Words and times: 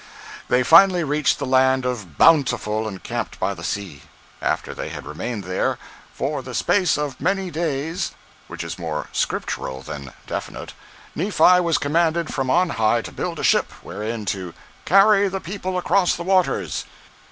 They 0.49 0.63
finally 0.63 1.03
reached 1.03 1.37
the 1.37 1.45
land 1.45 1.85
of 1.85 2.17
"Bountiful," 2.17 2.87
and 2.87 3.03
camped 3.03 3.39
by 3.39 3.53
the 3.53 3.63
sea. 3.63 4.01
After 4.41 4.73
they 4.73 4.89
had 4.89 5.05
remained 5.05 5.43
there 5.43 5.77
"for 6.11 6.41
the 6.41 6.55
space 6.55 6.97
of 6.97 7.21
many 7.21 7.51
days"—which 7.51 8.63
is 8.63 8.79
more 8.79 9.09
Scriptural 9.11 9.83
than 9.83 10.11
definite—Nephi 10.25 11.59
was 11.61 11.77
commanded 11.77 12.33
from 12.33 12.49
on 12.49 12.69
high 12.69 13.03
to 13.03 13.11
build 13.11 13.37
a 13.37 13.43
ship 13.43 13.71
wherein 13.83 14.25
to 14.25 14.55
"carry 14.85 15.27
the 15.27 15.39
people 15.39 15.77
across 15.77 16.15
the 16.15 16.23
waters." 16.23 16.83